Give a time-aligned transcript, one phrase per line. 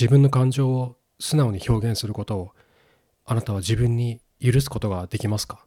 [0.00, 2.50] 自分の感情を素直に表現することを
[3.26, 5.66] あなたは自分に許すことができますか？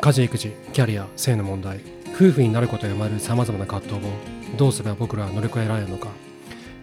[0.00, 1.80] 家事育児キャリア性の問題
[2.14, 4.10] 夫婦になることや生まれるさまざまな葛藤を
[4.56, 6.08] どうすれば僕らは乗り越えられるのか。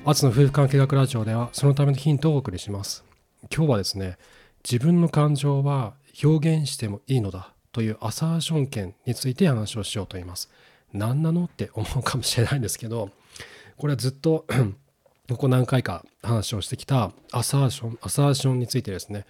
[0.06, 3.04] アツの夫婦関係学ラジオではそのためのヒントをお送りします。
[3.52, 4.20] 今日はですね
[4.64, 10.48] 自分の感情は表現してもいいのだというアサーション権について話をしようと言います。
[10.94, 11.46] 何なの？
[11.46, 13.10] って思うかもしれないんですけど
[13.78, 14.46] これはずっと
[15.30, 19.26] ここ何回か話をしてきたアサーションアサーションについてですね。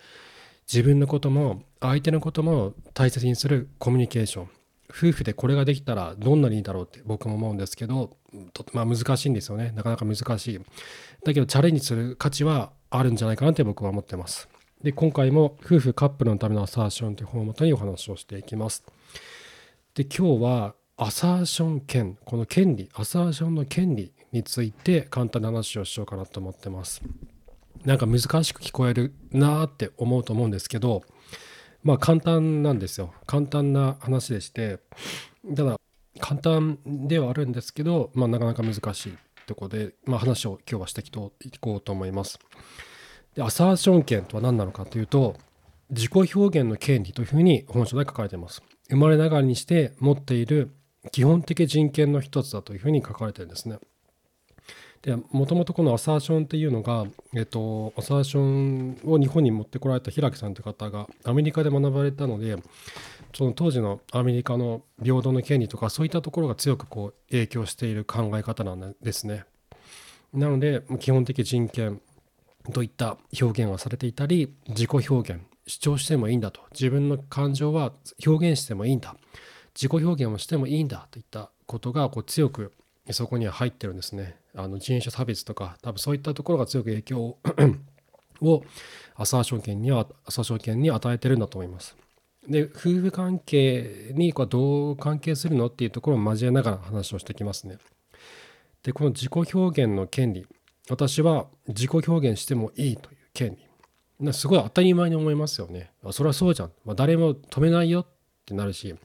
[0.72, 4.50] 自分のことも相手のことも大切にするコミュニケーション。
[4.90, 8.16] 夫婦でこれができたらどんなにいいだろうって僕も思うんですけど
[8.54, 9.72] とまあ難しいんですよね。
[9.76, 10.60] なかなか難しい。
[11.24, 14.48] だけどチャレンジする価値はあるんじゃないかなって僕は思ってます。
[14.84, 18.84] で今回も夫婦カップルのためのアサーションという本をもとにお話をしていきます。
[19.96, 22.18] で今日はアサーション権。
[22.24, 27.02] この権利アサーションの権利について簡単な話をしようかなと思ってます。
[27.86, 31.04] なんか難しく聞こえるなーって思うと思うんですけど
[31.84, 33.14] まあ簡単なんですよ。
[33.26, 34.80] 簡単な話でして
[35.56, 35.80] ただ
[36.20, 41.12] 簡単ではあるんですけど、まあ、なかなか難しいところで、まあ、話を今日はしてい
[41.60, 42.40] こうと思います。
[43.36, 45.36] でアサーション権とは何なのかというと
[45.90, 48.62] 自己表現の権利というふうに本書で書かれています。
[48.90, 50.72] 生まれながらにして持っている
[51.12, 53.78] 基本的人権の一つだというふうに書かれてるんですね。
[55.06, 62.58] でもともとこのアサーションっていうのが、えっと、アサーションを日本に持ってこられた平木さんという方がアメリカで学ばれたので
[63.36, 69.46] その当時のアメリカの平等の権利とかそういったところが強くこう影響している考え方なんですね。
[70.34, 72.02] なので基本的人権
[72.74, 77.94] といった表現がされていたり自己表現主張してもいいんだと自分の感情は
[78.26, 79.16] 表現してもいいんだ
[79.76, 82.74] 自己表現をしてもいいんだといったことがこう強く
[83.12, 84.36] そこには入ってるんですね。
[84.56, 87.38] あの人種差別とか多分そういったところが強く影響
[88.42, 88.64] を
[89.16, 91.96] アサーション権にはアサーション権に与えてるんだと思います。
[92.48, 97.78] で夫婦関係にこうどう関係するのっていうところを交えながら話をしてきますね。
[98.84, 100.46] でこの自己表現の権利
[100.90, 103.58] 私は自己表現してもいいという権
[104.20, 105.92] 利すごい当たり前に思いますよね。
[106.12, 108.08] それはそうじゃん、まあ、誰も止めないよっ
[108.46, 108.96] てなるし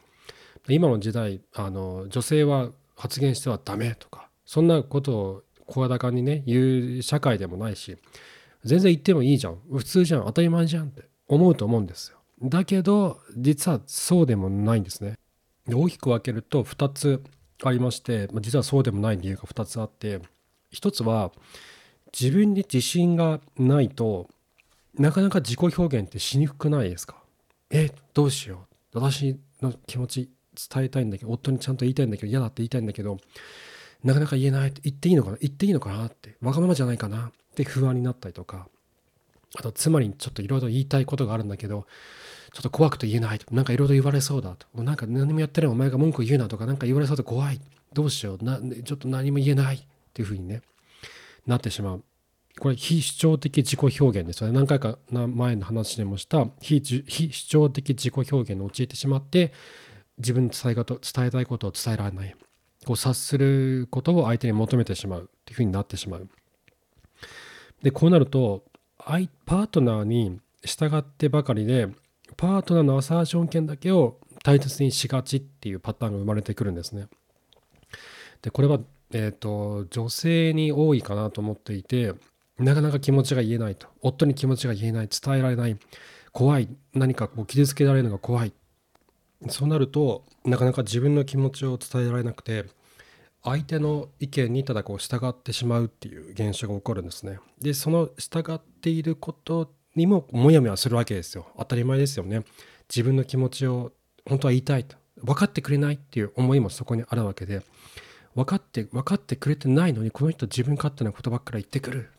[0.69, 7.97] 今の時代あの女性は発言してはダメとかそんなことを声高にね言う社会でもないし
[8.64, 9.58] 全然言ってもいいじゃん。
[9.72, 10.25] 普通じゃん。
[10.26, 12.19] 当たり前じゃんって思うと思うんですよ。
[12.42, 15.14] だけど実はそうでもないんですね。
[15.69, 17.22] 大きく分けると2つ
[17.62, 20.20] ありまして実はそうでもない理由が2つあって
[20.72, 21.32] 1つは
[22.19, 24.28] 自分に自信がないと
[24.98, 27.22] なかなか自己表現ってしにくくないですか？
[27.70, 28.98] えどうしよう。
[28.98, 30.30] 私の気持ち
[30.72, 33.19] 伝えたいんだけど夫にちゃんと言いたいんだけど嫌だって言いたいんだけど
[34.04, 38.68] なかなか言えない言っていいのかな言っていいのかなってわがままじゃないかなって不安になったりとか。
[39.56, 41.86] あと妻にちょっといろいろ言いたいことがあるんだけど
[42.52, 44.82] ちょっと怖くて言えないとなんかいろいろ言われそうだと。
[44.82, 47.60] なんか何もやってないお前が文句言うなとかなんか言われそうで怖い。
[47.92, 48.44] どうしよう。
[48.44, 49.80] なちょっと何も言えないっ
[50.14, 50.62] ていうふうにね
[51.46, 52.04] なってしまう。
[52.60, 54.54] これ非主張的自己表現ですよね。
[54.54, 59.52] 何回か前の話でもした非主張的自己表現に陥ってしまって
[60.18, 62.36] 自分に伝え伝えたいことを伝えられない。
[62.86, 66.28] こう察することを相手に求めてしまうっていうふうになってしまう。
[67.82, 68.64] でこうなると
[68.98, 71.88] パートナーに従ってばかりで
[72.36, 77.08] パートナーのアサーション権だけを大切にしがちっていうパターンが生まれてくるんですね。
[78.42, 78.78] でこれは、
[79.12, 82.14] えーと、女性に多いかなと思っていて
[82.60, 83.88] なかなか気持ちが言えないと。
[84.02, 85.08] 夫に気持ちが言えない。
[85.08, 85.78] 伝えられない。
[86.32, 86.68] 怖い。
[86.94, 88.52] 何かこう傷つけられるのが怖い。
[89.48, 92.66] そうなるとなかなか自分の気持ちを伝えられなくて
[93.42, 97.38] 相手の意見にただこう従ってしまうっていう現象が起こるんですね。
[97.60, 101.46] でその従っていることにもモヤモヤするわけですよ。
[101.56, 102.44] 当たり前ですよね。
[102.88, 103.92] 自分の気持ちを
[104.26, 107.62] 本当は言いたいと分かってくれないっていう思いもそこにあるわけで
[108.34, 112.10] 分かって分かってくれてないのにこの人自分勝手なことばっかり言ってくる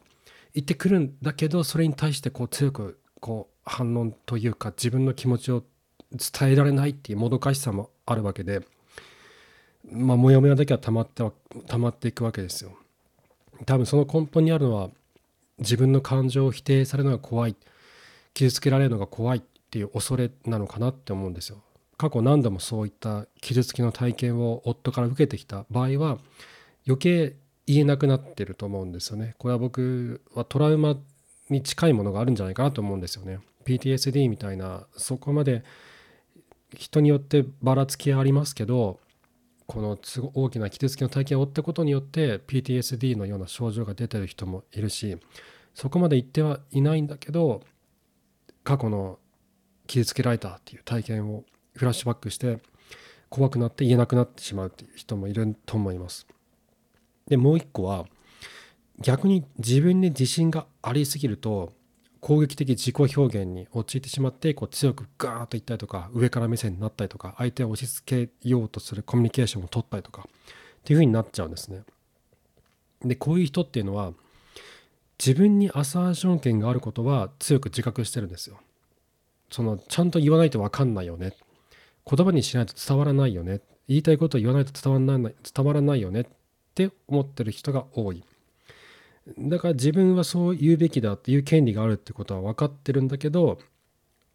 [0.54, 5.63] 言ってくるんだけどそれに対してこう強くこう反論というか自分の気持ちを
[6.12, 8.62] 伝えられないっていうもどかしさもあるわけで
[9.90, 11.24] まあモヤモヤだけは溜まって
[11.68, 12.78] 溜まっていくわけですよ。
[13.66, 14.90] 多分その根本にあるのは
[15.60, 17.56] 自分の感情を否定されるのが怖い
[18.34, 21.62] 傷つけられるのが怖いっていう恐れなのかなって思うんですよ。
[21.98, 26.18] 過去何度もそういった傷つきの体験を夫から受けてきた場合は
[26.88, 27.36] 余計
[27.68, 29.36] 言えなくなってると思うんですよね。
[29.38, 30.98] これは僕はトラウマ
[31.50, 33.40] に近いものがあるんじゃないかなと思うんですよね。
[33.66, 35.63] PTSD みたいなそこまで
[36.76, 39.00] 人によってばらつきありますけど
[39.68, 39.98] この
[40.34, 45.18] 大きな傷つきの体験を負ったことによって PTSD のような症状が出てる人もいるし
[45.74, 47.62] そこまで言ってはいないんだけど
[48.64, 49.18] 過去の
[49.88, 51.44] 傷つけられたっていう体験を
[51.76, 52.60] フラッシュバックして
[53.30, 56.28] 怖くなって言えなくなってしまうっていう人もいると思います。
[57.28, 58.06] でもう一個は
[59.00, 61.72] 逆に自分に自信がありすぎると
[62.22, 71.82] 攻撃的自己表現に陥ってしまってこう強くガーッと言ったりとか上から目線になったりとか相手を押し付けようとするコミュニケーションを取ったりとかっていう風になっちゃうんですね。
[73.04, 74.14] でこういう人っていうのは
[75.20, 78.60] 自分にアサーション権があることは強く自覚してるんですよ。
[79.50, 81.34] そのちゃんと言わないと分かんないよね。
[82.10, 83.62] 言葉にしないと伝わらないよね。
[83.88, 86.26] 言いたいことを言わないと伝わらない伝わらないよねっ
[86.76, 88.24] て思ってる人が多い。
[89.38, 93.60] だから自分はそう言うべきだっていう権利があるってことは分かってるんだけど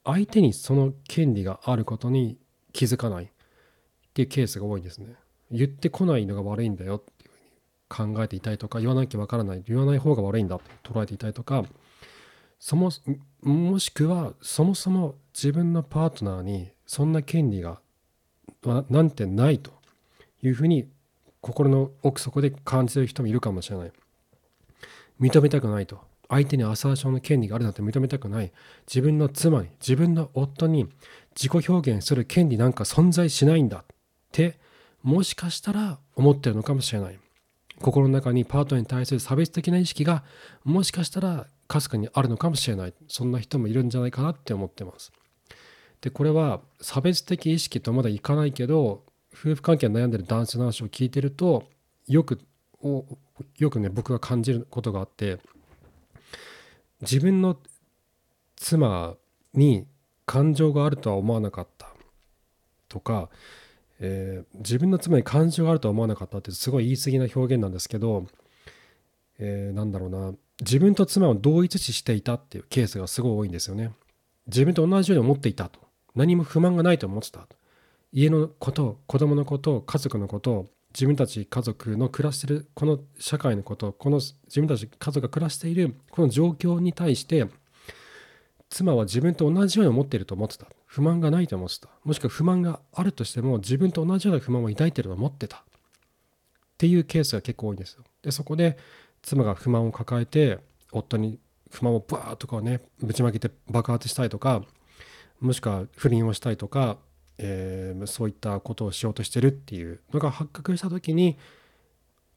[0.05, 2.39] 相手にその権利があることに
[2.73, 3.29] 気づかないっ
[4.15, 5.15] ていうケースが多いんですね。
[5.51, 11.65] 言ってこないのが悪いんだよっていうふうに考えていたりとか言わなきゃ分からない言わない方が悪いんだって捉えていたりとか
[12.59, 12.91] そも
[13.43, 17.81] もしくはそもそも自分のパートナーにそんな権利が
[18.65, 19.73] なんてないと
[20.43, 20.89] いうふうに
[21.41, 23.93] 心の奥底で感じてる人もいるかもしれない。
[25.21, 26.01] 認めたくないと。
[26.29, 28.53] 相手にアサーションの権利があるなんて認めたくない。
[28.89, 30.89] 自分の妻に自分の夫に
[31.35, 33.85] 自己表現する権利なんか存在しないんだっ
[34.33, 34.59] て
[35.03, 37.19] もしかしたら思ってるのかもしれない。
[37.81, 40.25] 心の中にパートナーに対する差別的な意識が
[40.65, 42.95] もしかしたらかすかにあるのかもしれない。
[43.07, 45.13] そんな人もいるんじゃないかなって思ってます。
[46.01, 51.65] でこれは差別的意識とまだいかないけど夫婦関係悩んでる男性の話を聞いてると
[52.07, 52.41] よく
[52.87, 53.19] を
[53.59, 55.39] よくね僕が感じることがあって
[57.03, 57.59] 自分の
[58.57, 59.17] 妻
[59.53, 59.87] に
[60.25, 61.87] 感情があるとは思わなかった。
[62.89, 63.29] とか、
[64.01, 68.27] えー、自分の妻に感情があるとは思わなかったってすごい言い過ぎな表現なんですけど、
[69.39, 70.33] えー、なんだろうな。
[70.61, 73.93] 自分と妻を同一視していたっていうケースがすごい多いんですよね。
[74.47, 75.81] 自分と同じように思っていたと。
[76.15, 77.47] 何も不満がないと思ってた
[78.11, 87.47] 家のこと子供のこと家族のこと自分たち家族の暮らしてるこの社会のことこの自分たち家族が暮らしているこの状況に対して
[88.71, 90.67] 妻は自分と同じように思っていると思ってた。
[90.87, 91.91] 不満がないと思ってた。
[92.03, 95.59] もしくは不満があるとしても自分と同じような不満を抱いていると思ってた。
[95.59, 95.61] っ
[96.79, 98.05] ていうケースが結構多いんですよ。
[98.23, 98.79] でそこで
[99.23, 100.59] 妻が不満を抱えて
[100.93, 101.39] 夫に
[101.71, 104.63] 不満をバーッとかねぶちまけて爆発したいとか
[105.41, 106.97] もしくは不倫をしたいとか
[107.39, 111.37] えー、そういったことをしようとしてるっていうのが発覚した時に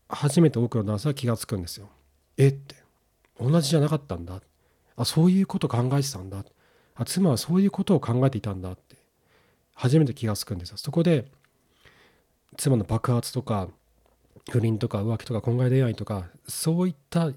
[0.07, 1.89] 初めて多くの男性は気が付くんですよ。
[2.37, 2.75] えって
[3.39, 4.41] 同じじゃなかったんだ
[4.95, 6.43] あそういうこと考えてたんだ
[6.95, 8.97] あ妻はそういうことを考えていたんだって
[9.73, 10.77] 初めて気が付くんですよ。
[10.77, 11.25] そこで
[12.57, 13.69] 妻の爆発とか
[14.49, 17.31] 不倫とか浮気とか婚外恋愛とかそういった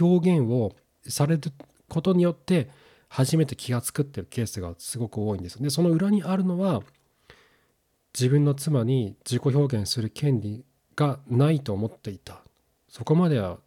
[0.00, 0.72] 表現を
[1.08, 1.52] される
[1.88, 2.68] ことによって
[3.16, 6.82] 初めて気が付くっていうケースがすごく多いんですでその裏にあるのは
[8.12, 10.66] 自分の妻に自己表現する権利
[10.96, 12.42] がないと思っていた。
[12.90, 13.58] そこまでは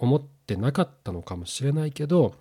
[0.00, 2.34] 思ってなかったのかもしれないけど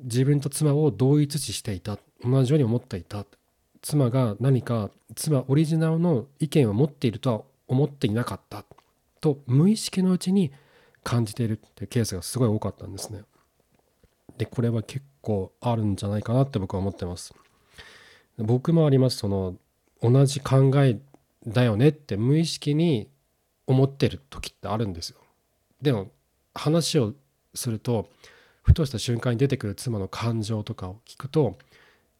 [0.00, 1.98] 自分と妻を同一視していた。
[2.24, 3.26] 同じように思っていた。
[3.82, 8.64] 妻が何か妻オリジナルの意見を持っているとは思っていなかった。
[9.20, 10.50] と無意識のうちに
[11.02, 13.22] 感じているっていうケースがすごい多かったんですね。
[14.38, 17.34] でこれは結構あるんじゃないかなって僕は思ってます。
[18.38, 19.56] 僕もありますその
[20.02, 20.98] 同じ考え
[21.46, 23.08] だよねって無意識に
[23.66, 25.18] 思ってる時ってあるんですよ。
[25.80, 26.10] でも
[26.54, 27.14] 話を
[27.54, 28.08] すると
[28.62, 31.58] ふとした瞬間に出てくる妻の感情とかを聞くと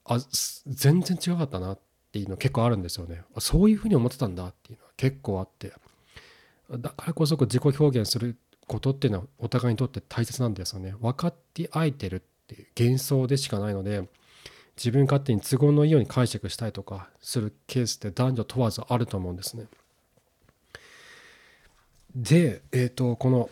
[0.04, 0.18] あ
[0.66, 1.78] 全然違かったなっ
[2.12, 3.22] ていうの結構あるんですよね。
[3.38, 5.72] そういうふうに思ってたんだっていうのは結構あって。
[6.70, 10.94] だからこそ自己表現することっていうのはお互いにとって大切なんですよね。
[11.00, 14.08] 分かってあえてるって幻想でしかないので
[14.76, 19.66] 自分勝手に都合のいいように解釈したりとかするケースって男女問わずあると思うんですね。
[22.14, 23.50] で、えーと、この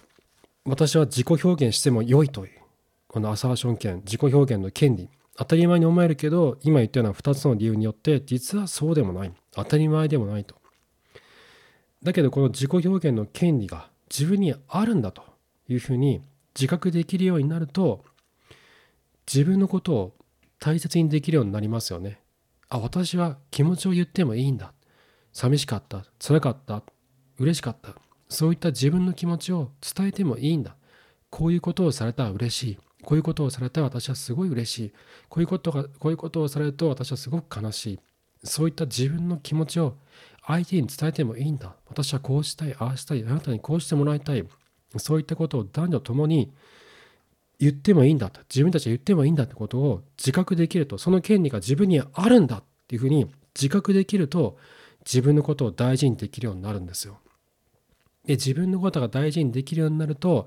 [0.65, 2.61] 私は自己表現しても良いという
[3.09, 10.55] このアサーション権自己表現の権利当たり前に思えるけど今言ったような2つの理由によって実はそうでもない当たり前でもないと。
[12.03, 15.23] だけどこの自己表現の権利が自分にあるんだと
[15.69, 16.23] いうふうに
[16.55, 18.05] 自覚できるようになると
[19.33, 20.17] 自分のことを
[20.59, 22.21] 大切にできるようになりますよね。
[22.69, 24.73] あ私は気持ちを言ってもいいんだ。
[25.33, 26.05] 寂しかった。
[26.19, 26.83] 辛かった。
[27.39, 27.95] 嬉しかった。
[28.29, 30.75] そういった自分の気持ちを伝えてもいいんだ。
[31.31, 32.79] こういうことをされたら嬉しい。
[33.03, 34.93] こういうことをされたら私はすごい嬉しい。
[35.29, 38.01] こういうことがこういうことをされると私はすごく悲しい。
[38.43, 39.97] そういった自分の気持ちを
[40.45, 41.77] 相手に伝えてもいいんだ。
[41.89, 44.45] 私はこうしたいああしたいあなたにこうしてもらいたい。
[44.97, 46.53] そういったことを男女ともに
[47.61, 54.57] 言ってもいいんだと自分たちは言ってもいいんだってことを自覚できるとその権利が自分にあるんだっていうふうに自覚できると
[55.05, 57.19] 自分のことを大事にできるようになるんですよ。
[58.25, 60.47] で自分のことが大事にできるようになると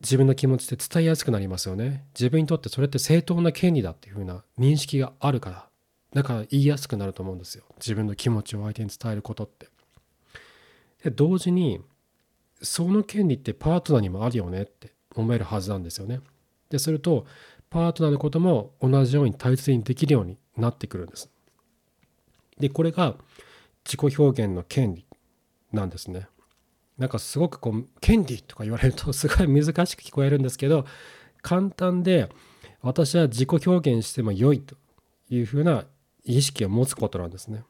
[0.00, 2.04] 自分の気持ちって伝えやすくなりますよね。
[2.14, 5.68] 自分にとってそれって正当な権利だっていうふうな認識があるから
[6.12, 7.64] だから言いやすくなると思うんですよ。
[7.78, 9.68] 自分の気持ちを相手に伝えることって。
[11.02, 11.80] で同時に
[12.62, 16.20] その権利ってパートナーにもあるよねって思えるはずなんですよね。
[16.70, 17.26] ですると
[17.70, 21.30] パートナーのことも同じように大切にできるようになってくるんです。
[22.58, 23.16] でこれが
[23.84, 25.06] 自己表現の権利
[25.72, 26.28] なんですね。
[26.98, 30.86] なんかすごくこう権利とか言われると すごい難しく聞こえるんですけど
[31.42, 32.30] 簡単で
[32.82, 34.76] 私は自己表現しても良いと
[35.28, 35.86] いうふうな
[36.24, 37.64] 意識を持つことなんですね。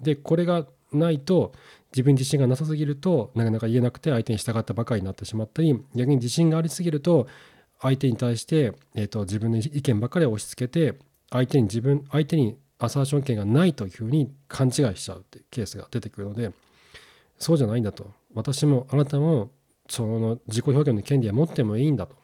[0.00, 1.52] でこれがないと
[1.92, 7.28] 自分自身がなさすぎるとなかなか言えなくて相手に従ったばかりになってしまったり逆に自信がありすぎると
[7.80, 10.98] 相手に対して、えーと、自分の意見ばかり押し付けて
[11.30, 16.52] 相手に自分相手にアサーション権がないというふうに勘違いしちゃうっていうケースが出てくるので
[17.38, 19.50] そうじゃないんだと私もあなたも
[19.88, 22.18] その自己表現の権利は持ってもいいんだとっ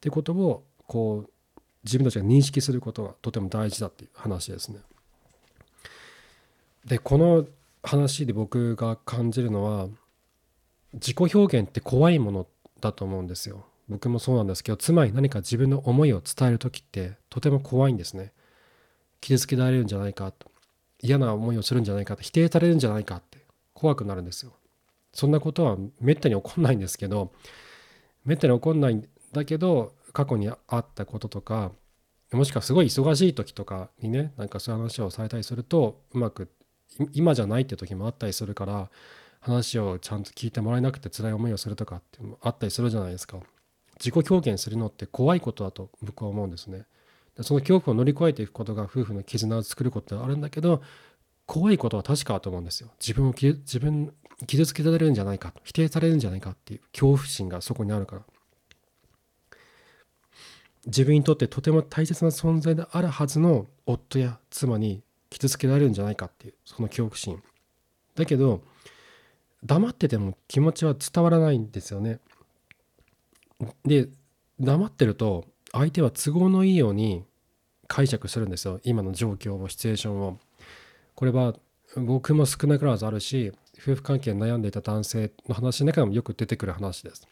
[0.00, 1.30] てことをこう
[1.84, 4.80] 自分たちが認識することがとても大事だっていう話ですね。
[6.84, 7.46] でこの
[7.86, 9.88] 話で僕が感じるのは
[10.94, 12.46] 自己表現って怖いもの
[12.80, 13.64] だと思うんですよ。
[13.88, 18.32] 僕もそうなんですけどつまり何か自分の思いを伝える時ってとても怖いんですね。
[19.20, 20.50] 傷つけられるんじゃないかと
[21.00, 23.38] 嫌な思いをするんじゃないかと否定されるんじゃないかって
[23.72, 24.52] 怖くなるんですよ。
[25.12, 27.32] そんなことはめったに起こんないんですけど
[28.24, 31.70] めったに起こんないんだけど過去にあったこととか
[32.32, 36.50] もしくはすごい忙しい時とかにねなんかそういう話をされたりするとうまく
[37.12, 38.90] 今じゃないって時もあったりするから
[39.40, 43.38] 話をちゃんと聞いてもらえなくて辛い思いをするとかってあったりするじゃないですか。
[43.98, 46.84] 自己表現するのって怖いことだと僕は思うんですね。
[47.42, 50.82] その恐怖を乗り越えていくことが夫婦の絆を作ることってあるんだけど
[51.44, 52.90] 怖いことは確かだと思うんですよ。
[53.00, 54.12] 自分を自分
[54.46, 58.22] 傷つけられるんじゃないか否定されるんじゃないかっていう恐怖心がそこにあるから。
[60.86, 65.02] 自分にとってとても大切な存在であるはずの夫や妻に
[65.36, 67.42] 傷つけられるんじゃないかっていうその恐怖心。
[68.14, 68.62] だけど
[69.64, 72.20] 黙ってても気持ちは伝わらないんですよね。
[73.84, 74.08] で
[74.58, 77.24] 黙ってると相手は都合のいいように
[77.86, 78.80] 解釈するんですよ。
[78.82, 80.38] 今の状況をシチュエーションを。
[81.14, 81.54] これは
[81.96, 87.28] 僕も少なからずあるし夫婦関係に悩んでいた男性の話の中でもよく出てくる話です。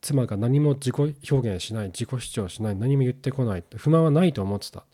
[0.00, 4.84] 妻が何も自己表現しない自己主張しない何も言ってこない不満はないと思ってた。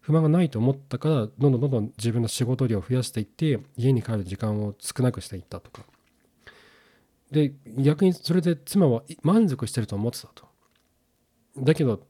[0.00, 5.84] 不満がないと思ったからどんどんどんどん自分の仕事量を増やしていって家に帰る時間を少なくしていったとか。
[7.30, 10.48] で逆にそれで妻は満足してると思ってたと。
[11.58, 12.02] だけど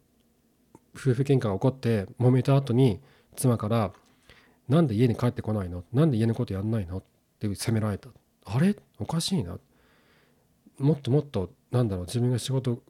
[0.95, 3.01] 夫婦喧嘩が起こって揉めた後に
[3.37, 3.93] 妻から
[4.69, 5.85] 「なんで家に帰ってこないの？
[5.93, 7.03] なんで家のことやんないの?」っ
[7.39, 8.09] て責められた。
[8.45, 8.77] あれ？
[8.99, 9.59] おかしいな。
[10.79, 12.83] もっともっとなんだろう自分が仕事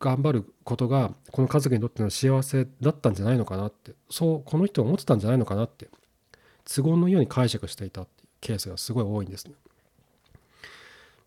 [0.00, 5.88] 頑張ることがこの家族にとっての幸せだったんじゃないのかなってそうこの人は思ってたんじゃないのかなって
[6.64, 9.54] 都合のように解釈していたっていうケースがすごい多いんですね。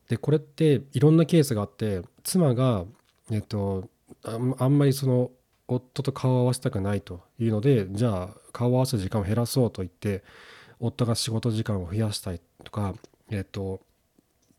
[0.10, 2.86] でこれっていろんなケースがあって妻が、
[3.30, 3.90] えっと、
[4.24, 5.32] あんまりその
[5.68, 10.24] 夫と顔を合わせたくないというのでじゃあ顔を合わせる時間を減らそうと言って
[10.80, 12.96] 夫が仕事時間を増やしたいとか、
[13.30, 13.82] えっと、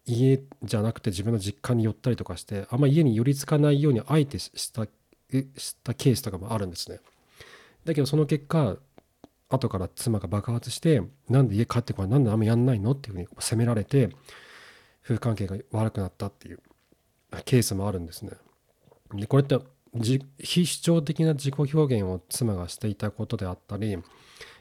[0.09, 4.87] 家じゃなくて自分の実家に寄ったりとかしてあんま家に寄りつかないようにあえてした
[5.57, 7.01] したケースとかもあるんですね。
[7.85, 8.79] だけどその結果
[9.51, 14.11] 後から妻が爆発してなんで家帰ってこないなんであんまやんないのっていうふうに責められて
[15.05, 16.61] 夫婦関係が悪くなったっていう
[17.45, 18.33] ケースもあるんですね。
[19.15, 19.59] でこれって
[20.39, 23.99] 非主張的な自己表現を妻がしていたことであったり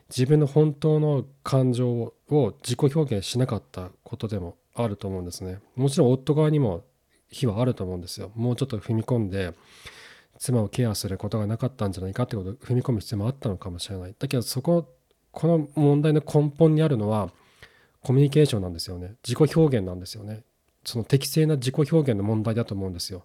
[0.10, 5.60] 自分の本当の感情を自己表現しなかったことでもあると思うんですね。
[5.76, 6.84] もちろん夫側にも
[7.30, 8.32] 非はあると思うんですよ。
[8.36, 9.54] もうちょっと踏み込んで
[10.40, 14.16] 妻をケアすることがなかったんじゃないかってことを踏み込む必要もあったのかもしれない。
[14.18, 14.94] だけどそこ
[15.32, 17.30] この問題の根本にあるのは
[18.02, 19.16] コミュニケーションなんですよね。
[19.28, 20.44] 自己表現なんですよね。
[20.86, 23.24] その適正な自己表現の問題だと思うんですよ。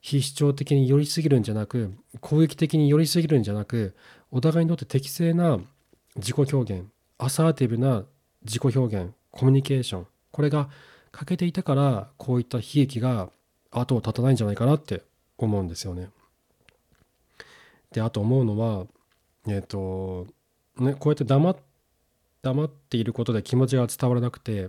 [0.00, 3.96] 非主張的に寄りすぎるんじゃなく攻撃的に寄りすぎるんじゃなく
[4.30, 5.58] お互いにとって適正な
[6.14, 6.86] 自己表現
[7.18, 8.04] アサーティブな
[8.44, 10.68] 自己表現コミュニケーションこれが
[11.12, 13.30] 欠けていたからこういった悲劇が
[13.70, 15.02] 後を絶たないんじゃないかなって
[15.38, 16.10] 思うんですよね。
[17.90, 18.86] であと思うのは
[19.48, 20.26] えっ、ー、と
[20.76, 21.56] ねこうやって黙っ
[22.42, 24.68] 黙っていることで気持ちが伝わらなくて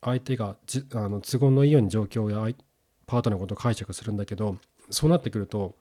[0.00, 2.54] 相手がじあの都合のいいように状況や
[3.04, 4.56] パートナーのことを解釈するんだけど
[4.88, 5.74] そうなってくると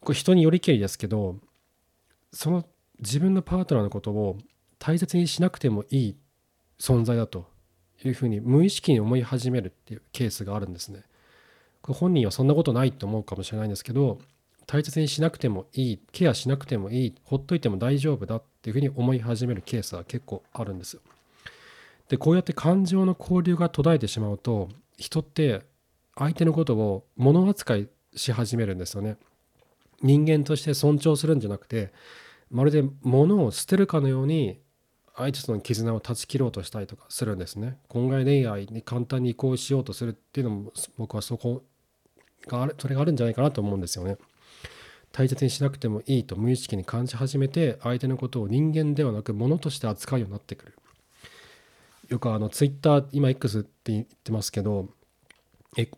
[0.00, 1.36] これ人によりけりですけど
[2.30, 2.66] その
[2.98, 4.36] 自分のパートナーのことを
[4.78, 6.16] 大切にしなくてもいい
[6.78, 7.55] 存在だと
[8.08, 11.02] いうふうに無意識に思い始めるっていうケースがあるんですね。
[11.82, 14.18] 本人はそんなことないと思うかもしれないんですけど
[14.66, 21.00] 大切にしなくてもいいケアしなくてもいいほっといても大丈夫だっていうふうに思い始めるケースは結構あるんですよ。
[22.08, 25.62] でこうやって感情の交流が途絶えてしまうと人って
[26.16, 29.16] 相手のことを物扱いし始めるんですよね。
[30.02, 31.92] 人間として尊重するんじゃなくて
[32.50, 34.58] まるで物を捨てるかのように
[35.16, 37.78] 相手との絆を断ち切ろうとしたりとかするんですね。
[37.88, 41.62] 今外恋愛に簡単に移行しようとするっていうのも僕はそこ
[42.46, 44.18] があるそれがあるんじゃないかなと思うんですよね。
[45.12, 50.74] 大切にしなくてもいいと無意識に感じ始めて相手のことを人間ではなく物として扱うようになってくる。
[52.08, 54.90] よくあのツイッター今 X って言ってますけど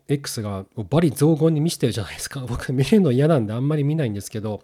[0.07, 4.63] X がバリ雑言に見せてるじゃないですか僕見るの嫌なんであんまり見ないんですけど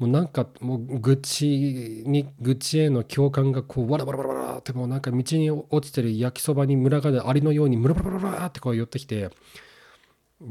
[0.00, 9.30] もうなんかもう愚痴に愚痴への共感がこうわらわらわらわらってもうなんか道に落ちてる焼きそばに群がるアリのようにムラムラムラってこう寄ってきて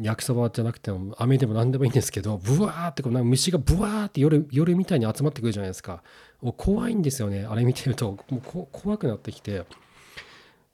[0.01, 6.03] 焼きそばじゃなくても飴でも何でもいいんですけどブワーってこうなんか虫がブワーって夜夜みたいに集まってくるじゃないですか。
[6.41, 7.45] もう怖いんですよね。
[7.45, 9.65] あれ見てるともう怖くなってきて。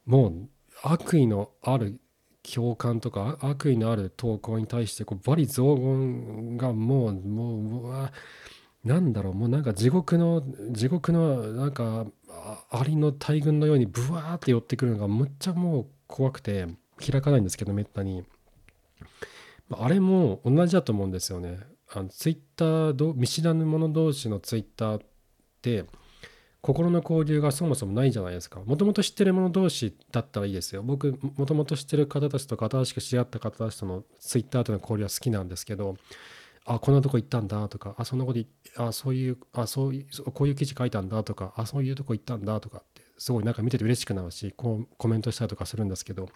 [0.05, 0.49] もう
[0.83, 1.99] 悪意のある
[2.43, 8.11] 共感とか悪意のある投稿に対してこうバリ雑言がもうもううわ
[8.85, 12.05] なんだろうもうなんか地獄の地獄のなんか
[12.69, 16.67] アリの大群のようにブワーって寄ってくるのがむっちゃもう怖くて
[17.03, 18.23] 開かないんですけどめったに
[19.71, 21.59] あれも同じだと思うんですよね
[21.91, 25.01] あのツイッター見知らぬ者同士のツイッターっ
[25.61, 25.85] て
[26.65, 28.59] 心の交流がそもそもないじゃないですか。
[28.59, 30.81] もともと知ってる者同士だったらいいですよ。
[30.81, 35.95] 僕、もともと知ってる方たちとか、新しく知り合った方たちとのツイッターとの交流は好きなんですけど、
[36.65, 38.39] あ、こんなとこ行ったんだとか、あ、そんなこと、
[38.77, 46.27] あ、そういう、あ、そういう、こういう記事書いたんだとか、あ、そういうとこ行ったんだとかって、すごいなんか見てて嬉しくなるし、こうコメントしたりとかするんですけど、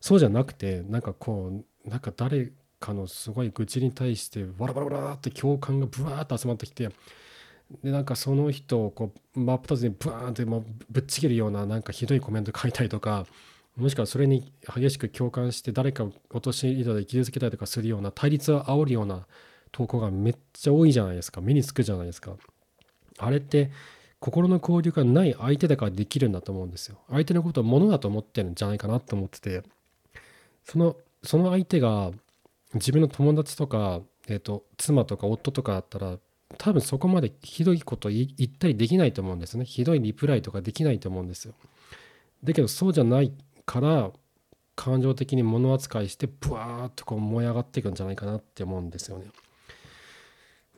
[0.00, 6.90] そうじゃなくて、なんかこう、なんか誰かのすごい愚痴に対して、わらわらわらって共感がブワーって集まってきて、
[7.82, 13.26] でなんかその人をこう真っ二つにブワーンってぶっちぎるようななんかひどいコメント書いたりとか
[13.76, 19.26] もしくはそれに激しく共感して誰かを陥れで傷つけたりとかするような対立を煽るような
[19.72, 22.32] 投稿がめっちゃ多いじゃないですか目につくじゃないですか
[23.18, 23.70] あれって
[24.20, 29.62] 心の交流がない相手だからできるんだと思うんですよ相手のことを物だと思ってるんじゃないかなと思ってて
[30.64, 32.12] そのその相手が
[32.74, 36.18] 自分の友達とか、えーと妻とか夫とかだったら
[36.58, 39.64] 多分そこまでひどいこと言ったりできないと思うんですね。
[39.64, 41.54] ひどいリプライとかできないと思うんですよ。
[42.42, 43.32] だけどそうじゃない
[43.66, 44.10] から
[44.76, 49.26] 感情的に物扱いしてブワーッとこう燃え上がっていくんじゃないかなって思うんですよね。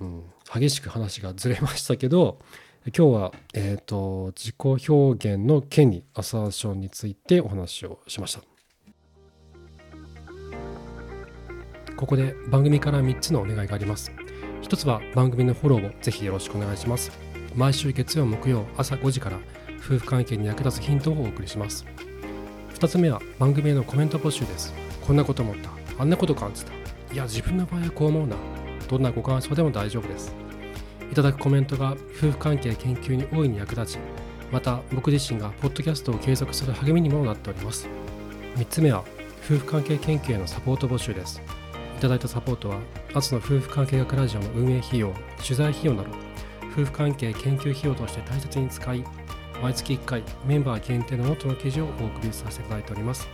[0.01, 2.38] うん、激しく話がずれましたけど
[2.94, 8.42] 今日は、えーと、自己表現の権利アサーションについてお話をしました。
[11.96, 14.12] ここで番組から3つのお願いがあります。
[14.61, 17.11] 一つは番組のフォローをぜひよろしくお願いします。
[17.57, 19.40] 毎週月曜木曜朝5時から
[19.79, 21.85] 夫婦関係に役立つヒントをお送りします。
[22.77, 24.75] 二つ目は番組へのコメント募集です。
[25.07, 25.71] こんなこと思った。
[25.99, 26.73] あんなこと感じた。
[27.11, 28.37] いや、自分の場合はこう思うな。
[28.87, 30.37] どんなご感想でも大丈夫です。
[31.11, 33.99] いただくコメントが夫婦関係研究に大いに役立ち、
[34.53, 37.89] また僕自身がポッドキャストを継続する励みにもなっております。
[38.57, 39.05] 3つ目は
[39.47, 41.41] 夫婦関係研究へのサポート募集です。
[41.97, 42.81] いただいたサポートは、
[43.15, 46.11] アツの夫婦関係学ラジオの運営費用、取材費用など、
[46.75, 49.03] 夫婦関係研究費用として大切に使い、
[49.62, 53.27] 毎月1回メンバー限定のノートの記事をお送りさせていただいております。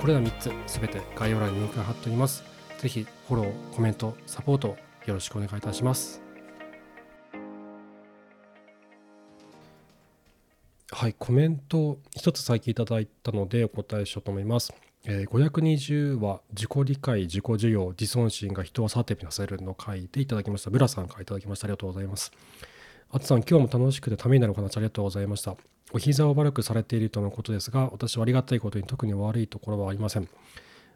[0.00, 2.44] これら3つすべて概要欄にリンクが貼っております。
[2.78, 6.22] ぜひフォロー、コメント、サポートよろしくお願いいたします。
[10.90, 14.72] はい、コメント一つ最近いただいたのでお答えしようと思います。
[15.06, 20.70] えー、520は自己理解、自己受容、自尊心が人をさてびなされるの回でいただきました。
[20.70, 21.66] ブラさんからいただきました。
[21.66, 22.32] ありがとうございます。
[23.14, 25.54] あつさん、今日も楽しくてためになるお話ありがとうございました。
[25.92, 30.28] お膝を悪くされているとのことですが、私はありがたいことに特に悪いところはありません。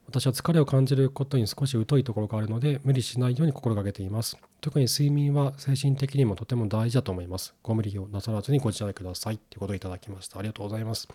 [0.08, 4.36] 私は疲れを感じることに少し疎いところがあるので、無理しないように心がけています。
[4.60, 7.54] 特に睡眠は精神的にもとても大事だと思います。
[7.62, 9.38] ご無理をなさらずにご自愛ください。
[9.38, 10.40] ということをいただきました。
[10.40, 11.06] ありがとうございます。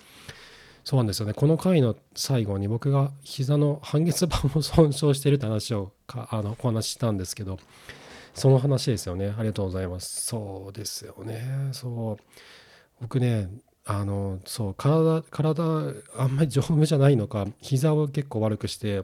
[0.86, 1.34] そうなんですよね。
[1.34, 7.60] この回の最後に僕が膝の半月板を損傷しているって話をかあのお話ししたんですけど、
[8.34, 9.34] その話ですよね。
[9.38, 10.26] ありがとうございます。
[10.26, 11.70] そうですよね。
[11.72, 12.18] そう。
[13.02, 13.50] 僕ね
[13.86, 15.64] あのそう体体
[16.18, 19.04] あんまり丈夫じゃないのか膝を結構悪くして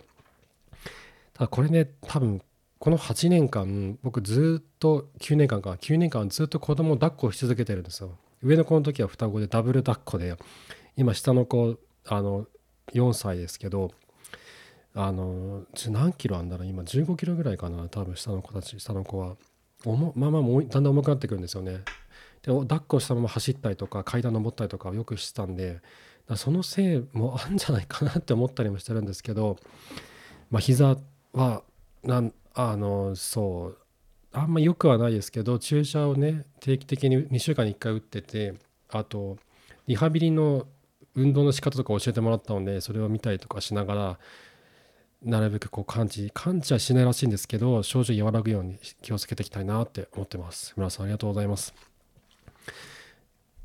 [1.34, 2.42] ただこれね多分
[2.78, 8.12] この8年間僕ずっと9年間か9年間ずっと子供を抱っこし続けてるんですよ
[8.42, 10.38] 上の子の時は双子でダブル抱っこで
[10.96, 12.46] 今下の子あの
[12.94, 13.92] 4歳ですけど
[14.96, 16.68] あの何キロあんだろう？
[16.68, 19.36] 今15キロぐらいかな多分下の子たち下の子は。
[19.86, 21.84] 重まあまあだんだん重くなってくるんですよね。
[22.42, 25.82] で抱っこしたまま走ったりとか階段登ったりとかよくしてたんで
[26.36, 29.58] そのせいもあるんじゃないかなって思ったりもしてるんですけど
[30.50, 30.98] まあ膝
[31.34, 31.64] は
[32.04, 33.78] なんあのそう
[34.32, 38.54] あんま良くはないですけど注射をね定期的に2週間に1回打ってて
[38.90, 39.38] あと
[39.88, 40.68] リハビリの
[41.16, 44.20] 運動の仕方とか教えてもらったのでそれを見たりとかしながら
[45.22, 50.74] なるべくこう感知感知はしないらしいんですけど症状和らぐように気をつけていきたいなって思ってます。
[50.78, 51.74] 村さんありがとうございます。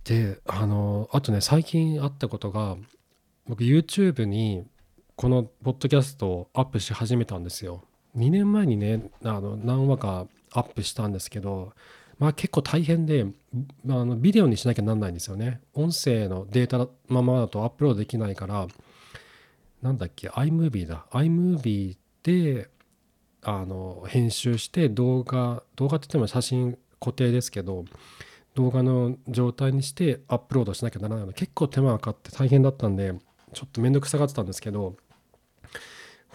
[0.05, 2.77] であのあとね最近あったことが
[3.47, 4.67] 僕 YouTube に
[5.17, 7.85] このポッドキャストをアップし始めたんですよ。
[8.17, 11.73] 2年前にねあの何話かアップしたんですけど
[12.19, 13.27] まあ結構大変で
[13.89, 15.61] あのビデオにしなきゃなんないんですよね。
[15.75, 18.67] 音声のデータままだとアップロードできないから
[19.85, 21.07] なんだっけ？iMovie だ。
[21.11, 22.71] iMovie で
[23.43, 27.85] あの編集して動画動画って言っても写真固定ですけど
[28.55, 31.33] 動画の状態にしてアップロードしなきゃならないの。
[31.33, 33.15] で結構手間がかかって大変だったんで
[33.53, 34.97] ちょっと面倒くさがってたんですけど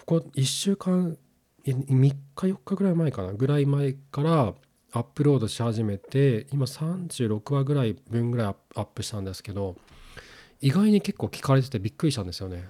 [0.06, 1.18] ここ1週間
[1.66, 3.32] 3日4日ぐらい前かな？
[3.32, 4.54] ぐらい前から
[4.92, 9.74] アップロードし始めて今36話ぐらい分ぐらいアップしたんですけど
[10.60, 12.68] 意外に結構聞かれててびっくりしたんですよね。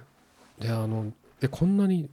[0.61, 2.09] であのでこんなに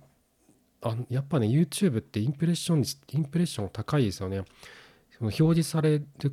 [0.81, 4.43] あやっぱね YouTube ってインプレッションインプレッション高いですよね。
[5.17, 6.31] その表示されて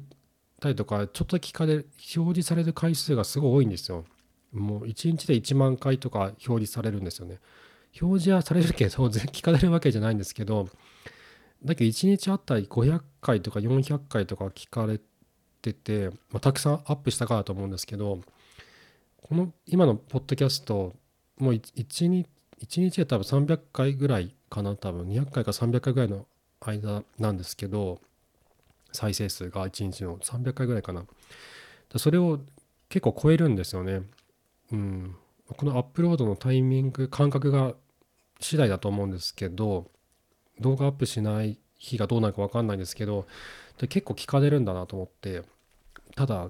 [0.60, 4.06] たりとかちょっと聞かれ表示される回数がすごい多いんですよ。
[4.54, 7.40] もう1日で1万回とか表示されるんですよね。
[8.02, 10.68] 表示はされるけど 聞かれるわけじゃないんですけど
[11.64, 15.00] だけど1日あたり500回とか400回とか聞かれ
[15.62, 18.22] てて、まあ、たくさんアップしたからと思うんですけど
[19.22, 20.94] この今のポッドキャスト
[21.38, 22.28] もう 1, 日
[22.62, 25.08] 1日で多分300回ぐらいかな多分。
[25.08, 26.26] 200回か300回ぐらいの
[26.62, 28.00] 間なんですけど
[28.92, 31.06] 再生数が1日の300回ぐらいかな。
[31.98, 32.40] それを
[32.90, 34.02] 結構超えるんですよね。
[34.72, 35.16] うん。
[35.58, 37.76] このアップロードのタイミング感覚が
[38.40, 39.90] 次第だと思うんですけど
[40.60, 43.28] 動画アップしない日がどうなるか分かんないんですけど
[43.78, 45.44] 結構聞かれるんだなと思って
[46.16, 46.50] ただ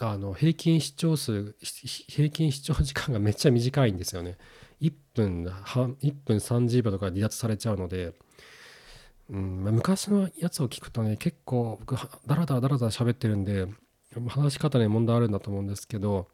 [0.00, 4.36] あの平均視聴数平均視聴時間がめっちゃ短いんですよね。
[4.80, 8.12] 1分半1分30秒とか離脱されちゃうので、
[9.30, 13.66] うんま、昔のやつを聞くとね結構僕ダラダラダラダラ喋ってるんで
[14.28, 16.28] 話し方に問題あるんだと思うんですけど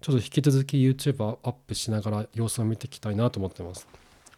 [0.00, 3.86] ちょっと引き続き YouTube アップしながら様子を見ていきたいなと思ってます。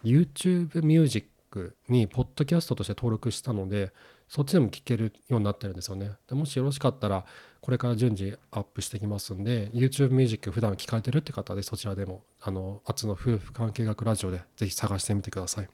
[0.04, 3.92] YouTube ミュージックにポッドキャストとして登録したので
[4.34, 6.12] そっちでも聞けるようになってるんですよね。
[6.26, 7.26] でもしよろしかったら
[7.60, 15.68] これから順次アップしていきますんで YouTube ミュージック普段聞かれてるって方でそちらでもあのアツの夫婦関係学ラジオでぜひ探してみてください。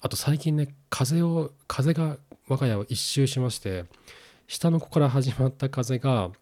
[0.00, 2.16] あと最近ね風を風が
[2.48, 3.84] 我が家を一周しまして
[4.48, 6.32] 下の子から始まった風が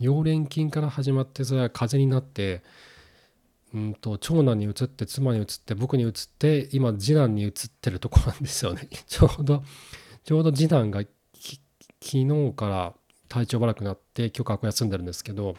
[0.00, 2.60] 溶連菌から始まってそれは風になって
[3.74, 8.88] うんと長男に移って妻に移って僕に移って今次男に移ってるとこなんですよね。
[9.06, 9.62] ちょうど
[10.24, 11.10] ちょうど次男が昨
[12.00, 12.94] 日から
[13.28, 15.56] 体調悪くなって今日学校休んでるんですけど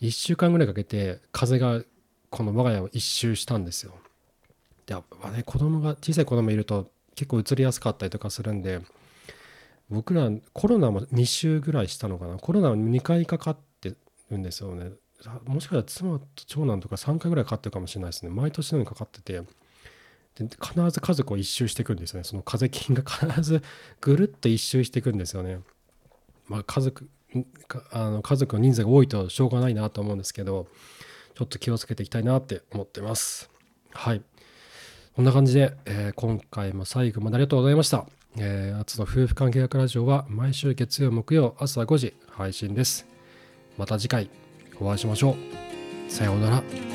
[0.00, 1.82] 1週間ぐらいかけて風が
[2.30, 3.94] この我が家を一周したんですよ。
[4.86, 8.80] でやっぱね子供が小さい子供いると結構移りやすかったりとかするんで
[9.90, 12.36] 僕らコロナも2週ぐらいしたのかな。
[12.36, 13.94] コロナは2回かかって
[14.30, 14.92] るんですよね。
[15.46, 18.30] もしかしたら妻と長男とか3回ぐらいかかってるかもしれないですね。
[18.30, 19.42] 毎年のようにかかってて。
[20.36, 22.24] で必ず家族を一周していくんですよね。
[22.24, 23.62] その風邪菌が必ず
[24.00, 25.60] ぐるっと一周していくんですよね。
[26.48, 27.08] まあ家族
[27.92, 30.68] あの家族の人数が多いとしょうがないなと思うんですけど
[31.34, 33.50] ちょっと気をつけていきたいなって思ってます。
[33.92, 34.22] はい。
[35.14, 38.06] こんな感じで、えー、今回も最後までありがとうございました。
[38.36, 43.06] えー、アの夫婦関係学ラジオは毎週月曜木曜朝5時配信です。
[43.78, 44.43] また次回。
[44.80, 45.36] お会いしましょ
[46.08, 46.12] う。
[46.12, 46.93] さようなら。